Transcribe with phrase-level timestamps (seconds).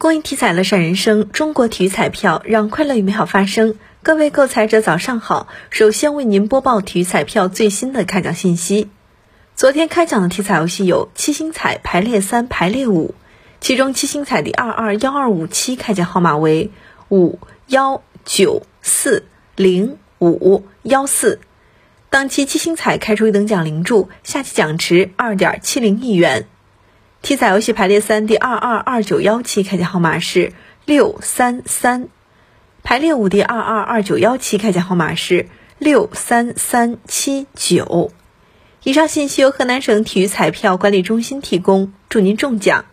[0.00, 3.74] 公益体彩乐善人生，中国体育彩票让快乐与美好发生。
[4.02, 8.88] 各位购彩者早上好，首先为您播报体育彩票最新的开奖信息。
[9.54, 13.14] 昨天开奖的体彩游戏有七星彩排列三、排列五，
[13.60, 16.70] 其中七星彩第二二幺二五七开奖号码为
[17.10, 19.24] 五幺九四
[19.54, 21.40] 零五幺四，
[22.08, 26.46] 当期七星彩开出一等奖零注，下期奖池二点七零亿元。
[27.22, 30.52] 体彩游戏排列三第二二二九幺七开奖号码是
[30.86, 32.08] 六三三，
[32.82, 35.46] 排列五第二二二九幺七开奖号码是
[35.78, 38.10] 六三三七九。
[38.82, 42.86] 以上信息由河南省体育彩票管理中心提供，祝您中奖。